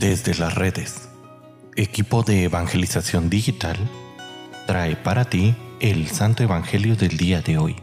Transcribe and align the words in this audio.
Desde 0.00 0.34
las 0.34 0.54
redes, 0.54 1.10
equipo 1.76 2.22
de 2.22 2.44
evangelización 2.44 3.28
digital 3.28 3.76
trae 4.66 4.96
para 4.96 5.26
ti 5.26 5.54
el 5.78 6.08
Santo 6.08 6.42
Evangelio 6.42 6.96
del 6.96 7.18
día 7.18 7.42
de 7.42 7.58
hoy. 7.58 7.76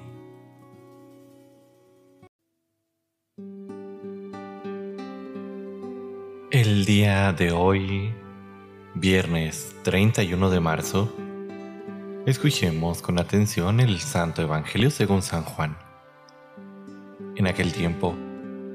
El 6.50 6.86
día 6.86 7.34
de 7.34 7.52
hoy, 7.52 8.16
viernes 8.96 9.76
31 9.84 10.50
de 10.50 10.60
marzo, 10.60 11.16
escuchemos 12.26 13.04
con 13.04 13.20
atención 13.20 13.80
el 13.80 14.00
Santo 14.00 14.42
Evangelio 14.42 14.90
según 14.90 15.22
San 15.22 15.44
Juan. 15.44 15.78
En 17.36 17.46
aquel 17.46 17.72
tiempo, 17.72 18.18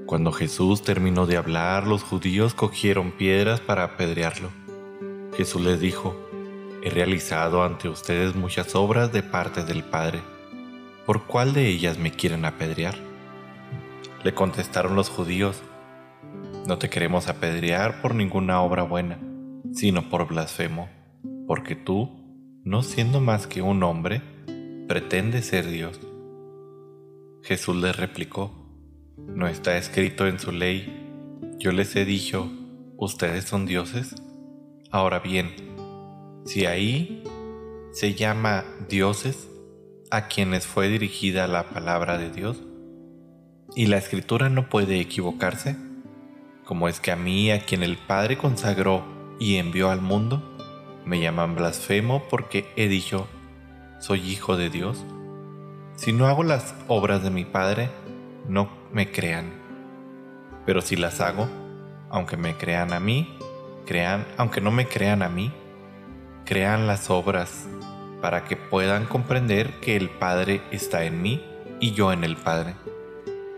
cuando 0.06 0.32
Jesús 0.32 0.82
terminó 0.82 1.26
de 1.26 1.36
hablar, 1.36 1.86
los 1.86 2.02
judíos 2.02 2.54
cogieron 2.54 3.12
piedras 3.12 3.60
para 3.60 3.84
apedrearlo. 3.84 4.50
Jesús 5.36 5.62
les 5.62 5.80
dijo, 5.80 6.16
He 6.82 6.90
realizado 6.90 7.62
ante 7.62 7.88
ustedes 7.88 8.34
muchas 8.34 8.74
obras 8.74 9.12
de 9.12 9.22
parte 9.22 9.64
del 9.64 9.84
Padre. 9.84 10.20
¿Por 11.06 11.24
cuál 11.24 11.52
de 11.54 11.68
ellas 11.68 11.98
me 11.98 12.10
quieren 12.10 12.44
apedrear? 12.44 12.96
Le 14.24 14.34
contestaron 14.34 14.96
los 14.96 15.08
judíos, 15.08 15.62
No 16.66 16.78
te 16.78 16.90
queremos 16.90 17.28
apedrear 17.28 18.02
por 18.02 18.14
ninguna 18.14 18.60
obra 18.60 18.82
buena, 18.82 19.18
sino 19.72 20.10
por 20.10 20.26
blasfemo, 20.26 20.88
porque 21.46 21.76
tú, 21.76 22.10
no 22.64 22.82
siendo 22.82 23.20
más 23.20 23.46
que 23.46 23.62
un 23.62 23.82
hombre, 23.82 24.22
pretendes 24.88 25.46
ser 25.46 25.68
Dios. 25.68 26.00
Jesús 27.42 27.76
les 27.76 27.96
replicó, 27.96 28.61
¿No 29.18 29.46
está 29.46 29.76
escrito 29.76 30.26
en 30.26 30.38
su 30.38 30.52
ley, 30.52 31.38
yo 31.58 31.70
les 31.72 31.94
he 31.96 32.04
dicho, 32.06 32.50
ustedes 32.96 33.44
son 33.44 33.66
dioses? 33.66 34.14
Ahora 34.90 35.18
bien, 35.18 35.54
si 36.46 36.64
ahí 36.64 37.22
se 37.92 38.14
llama 38.14 38.64
dioses 38.88 39.48
a 40.10 40.28
quienes 40.28 40.66
fue 40.66 40.88
dirigida 40.88 41.46
la 41.46 41.68
palabra 41.68 42.16
de 42.16 42.30
Dios, 42.30 42.62
y 43.74 43.86
la 43.86 43.98
escritura 43.98 44.48
no 44.48 44.70
puede 44.70 44.98
equivocarse, 44.98 45.76
como 46.64 46.88
es 46.88 46.98
que 46.98 47.12
a 47.12 47.16
mí, 47.16 47.50
a 47.50 47.60
quien 47.60 47.82
el 47.82 47.98
Padre 47.98 48.38
consagró 48.38 49.04
y 49.38 49.56
envió 49.56 49.90
al 49.90 50.00
mundo, 50.00 50.56
me 51.04 51.20
llaman 51.20 51.54
blasfemo 51.54 52.22
porque 52.30 52.66
he 52.76 52.88
dicho, 52.88 53.26
soy 53.98 54.20
hijo 54.20 54.56
de 54.56 54.70
Dios. 54.70 55.04
Si 55.96 56.12
no 56.12 56.26
hago 56.26 56.42
las 56.42 56.74
obras 56.88 57.22
de 57.22 57.30
mi 57.30 57.44
Padre, 57.44 57.90
no 58.48 58.68
me 58.92 59.10
crean. 59.10 59.52
Pero 60.66 60.80
si 60.80 60.96
las 60.96 61.20
hago, 61.20 61.48
aunque 62.10 62.36
me 62.36 62.56
crean 62.56 62.92
a 62.92 63.00
mí, 63.00 63.36
crean, 63.86 64.26
aunque 64.36 64.60
no 64.60 64.70
me 64.70 64.86
crean 64.86 65.22
a 65.22 65.28
mí, 65.28 65.52
crean 66.44 66.86
las 66.86 67.10
obras 67.10 67.66
para 68.20 68.44
que 68.44 68.56
puedan 68.56 69.06
comprender 69.06 69.80
que 69.80 69.96
el 69.96 70.08
Padre 70.08 70.62
está 70.70 71.04
en 71.04 71.22
mí 71.22 71.44
y 71.80 71.92
yo 71.92 72.12
en 72.12 72.24
el 72.24 72.36
Padre. 72.36 72.74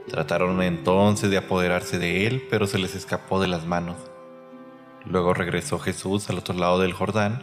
Trataron 0.09 0.63
entonces 0.63 1.31
de 1.31 1.39
apoderarse 1.39 1.99
de 1.99 2.27
él, 2.27 2.47
pero 2.51 2.67
se 2.67 2.79
les 2.79 2.95
escapó 2.95 3.41
de 3.41 3.49
las 3.49 3.67
manos. 3.67 3.97
Luego 5.05 5.35
regresó 5.35 5.79
Jesús 5.79 6.31
al 6.31 6.39
otro 6.39 6.55
lado 6.55 6.79
del 6.81 6.93
Jordán, 6.93 7.43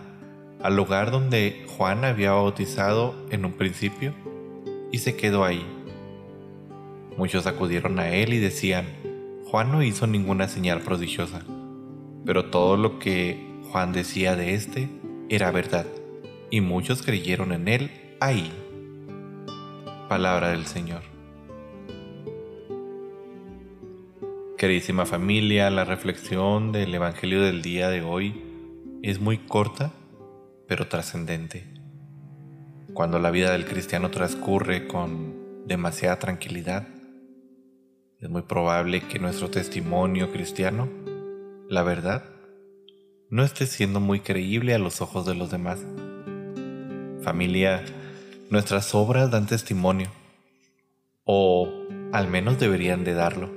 al 0.63 0.75
lugar 0.75 1.11
donde 1.11 1.65
Juan 1.75 2.05
había 2.05 2.31
bautizado 2.31 3.15
en 3.29 3.45
un 3.45 3.53
principio, 3.53 4.13
y 4.91 4.99
se 4.99 5.15
quedó 5.15 5.43
ahí 5.43 5.65
Muchos 7.17 7.45
acudieron 7.45 7.99
a 7.99 8.09
él 8.09 8.33
y 8.33 8.39
decían, 8.39 8.85
Juan 9.45 9.71
no 9.71 9.83
hizo 9.83 10.07
ninguna 10.07 10.47
señal 10.47 10.81
prodigiosa, 10.81 11.41
pero 12.25 12.45
todo 12.45 12.77
lo 12.77 12.99
que 12.99 13.59
Juan 13.71 13.91
decía 13.91 14.35
de 14.35 14.53
éste 14.53 14.89
era 15.29 15.51
verdad, 15.51 15.85
y 16.49 16.61
muchos 16.61 17.01
creyeron 17.01 17.51
en 17.51 17.67
él 17.67 17.91
ahí. 18.19 18.51
Palabra 20.07 20.49
del 20.49 20.65
Señor. 20.65 21.01
Queridísima 24.57 25.05
familia, 25.05 25.69
la 25.69 25.85
reflexión 25.85 26.71
del 26.71 26.93
Evangelio 26.93 27.41
del 27.41 27.61
día 27.61 27.89
de 27.89 28.03
hoy 28.03 28.41
es 29.01 29.19
muy 29.19 29.37
corta, 29.39 29.91
pero 30.67 30.87
trascendente. 30.87 31.65
Cuando 32.93 33.19
la 33.19 33.31
vida 33.31 33.51
del 33.51 33.65
cristiano 33.65 34.11
transcurre 34.11 34.87
con 34.87 35.65
demasiada 35.65 36.19
tranquilidad, 36.19 36.87
es 38.21 38.29
muy 38.29 38.43
probable 38.43 39.01
que 39.01 39.17
nuestro 39.17 39.49
testimonio 39.49 40.31
cristiano, 40.31 40.87
la 41.67 41.81
verdad, 41.81 42.23
no 43.31 43.43
esté 43.43 43.65
siendo 43.65 43.99
muy 43.99 44.19
creíble 44.19 44.75
a 44.75 44.77
los 44.77 45.01
ojos 45.01 45.25
de 45.25 45.33
los 45.33 45.49
demás. 45.49 45.83
Familia, 47.23 47.83
nuestras 48.51 48.93
obras 48.93 49.31
dan 49.31 49.47
testimonio, 49.47 50.11
o 51.23 51.67
al 52.13 52.27
menos 52.27 52.59
deberían 52.59 53.03
de 53.03 53.15
darlo. 53.15 53.49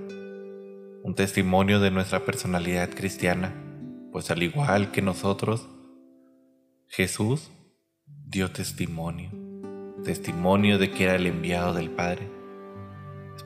Un 1.02 1.14
testimonio 1.14 1.78
de 1.78 1.90
nuestra 1.90 2.24
personalidad 2.24 2.88
cristiana, 2.88 3.52
pues 4.12 4.30
al 4.30 4.42
igual 4.42 4.92
que 4.92 5.02
nosotros, 5.02 5.68
Jesús 6.86 7.50
dio 8.06 8.50
testimonio, 8.50 9.30
testimonio 10.04 10.78
de 10.78 10.90
que 10.90 11.04
era 11.04 11.16
el 11.16 11.26
enviado 11.26 11.74
del 11.74 11.90
Padre 11.90 12.33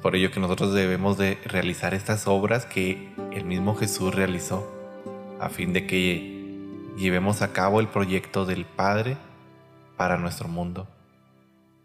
por 0.02 0.14
ello 0.14 0.30
que 0.30 0.40
nosotros 0.40 0.74
debemos 0.74 1.18
de 1.18 1.38
realizar 1.44 1.94
estas 1.94 2.26
obras 2.28 2.66
que 2.66 3.12
el 3.32 3.44
mismo 3.44 3.74
Jesús 3.74 4.14
realizó, 4.14 4.70
a 5.40 5.48
fin 5.48 5.72
de 5.72 5.86
que 5.86 6.38
llevemos 6.96 7.42
a 7.42 7.52
cabo 7.52 7.80
el 7.80 7.88
proyecto 7.88 8.44
del 8.46 8.64
Padre 8.64 9.16
para 9.96 10.16
nuestro 10.16 10.48
mundo. 10.48 10.88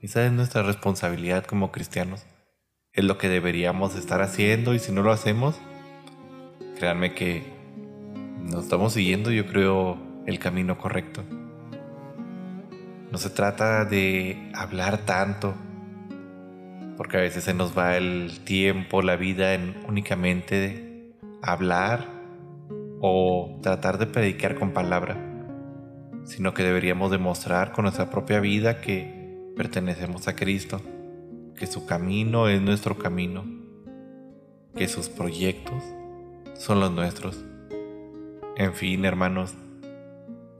Esa 0.01 0.25
es 0.25 0.31
nuestra 0.31 0.63
responsabilidad 0.63 1.45
como 1.45 1.71
cristianos. 1.71 2.25
Es 2.91 3.03
lo 3.03 3.17
que 3.17 3.29
deberíamos 3.29 3.95
estar 3.95 4.21
haciendo 4.21 4.73
y 4.73 4.79
si 4.79 4.91
no 4.91 5.01
lo 5.01 5.11
hacemos, 5.11 5.55
créanme 6.77 7.15
que 7.15 7.43
no 8.43 8.59
estamos 8.59 8.93
siguiendo, 8.93 9.31
yo 9.31 9.47
creo, 9.47 9.97
el 10.27 10.39
camino 10.39 10.77
correcto. 10.77 11.23
No 13.11 13.17
se 13.17 13.29
trata 13.29 13.85
de 13.85 14.51
hablar 14.53 15.05
tanto, 15.05 15.55
porque 16.97 17.17
a 17.17 17.21
veces 17.21 17.43
se 17.43 17.53
nos 17.53 17.77
va 17.77 17.97
el 17.97 18.39
tiempo, 18.43 19.01
la 19.01 19.15
vida 19.15 19.53
en 19.53 19.75
únicamente 19.87 21.13
hablar 21.41 22.07
o 23.01 23.59
tratar 23.61 23.97
de 23.97 24.05
predicar 24.05 24.55
con 24.55 24.71
palabra, 24.71 25.17
sino 26.23 26.53
que 26.53 26.63
deberíamos 26.63 27.11
demostrar 27.11 27.71
con 27.71 27.83
nuestra 27.83 28.09
propia 28.09 28.39
vida 28.39 28.79
que 28.79 29.51
pertenecemos 29.55 30.27
a 30.27 30.35
Cristo, 30.35 30.81
que 31.55 31.67
su 31.67 31.85
camino 31.85 32.47
es 32.47 32.61
nuestro 32.61 32.97
camino, 32.97 33.43
que 34.75 34.87
sus 34.87 35.09
proyectos 35.09 35.83
son 36.53 36.79
los 36.79 36.91
nuestros. 36.91 37.43
En 38.55 38.73
fin, 38.73 39.03
hermanos, 39.05 39.55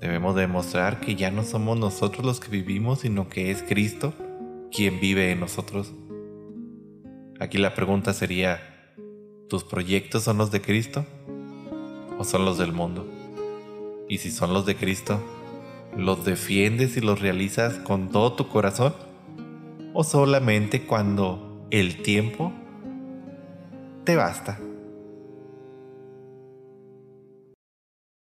debemos 0.01 0.35
demostrar 0.35 0.99
que 0.99 1.15
ya 1.15 1.31
no 1.31 1.43
somos 1.43 1.77
nosotros 1.77 2.25
los 2.25 2.39
que 2.39 2.49
vivimos, 2.49 2.99
sino 2.99 3.29
que 3.29 3.51
es 3.51 3.63
Cristo 3.63 4.13
quien 4.71 4.99
vive 4.99 5.31
en 5.31 5.39
nosotros. 5.39 5.93
Aquí 7.39 7.57
la 7.57 7.73
pregunta 7.73 8.13
sería, 8.13 8.59
¿tus 9.49 9.63
proyectos 9.63 10.23
son 10.23 10.37
los 10.37 10.51
de 10.51 10.61
Cristo 10.61 11.05
o 12.17 12.23
son 12.23 12.45
los 12.45 12.57
del 12.57 12.73
mundo? 12.73 13.07
Y 14.07 14.19
si 14.19 14.31
son 14.31 14.53
los 14.53 14.65
de 14.65 14.75
Cristo, 14.75 15.19
¿los 15.97 16.25
defiendes 16.25 16.95
y 16.97 17.01
los 17.01 17.21
realizas 17.21 17.79
con 17.79 18.09
todo 18.09 18.33
tu 18.33 18.47
corazón? 18.47 18.93
¿O 19.93 20.03
solamente 20.03 20.85
cuando 20.85 21.67
el 21.71 22.01
tiempo 22.01 22.53
te 24.03 24.15
basta? 24.15 24.59